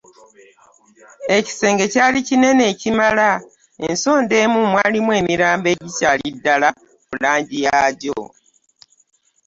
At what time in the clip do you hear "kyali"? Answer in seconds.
1.93-2.19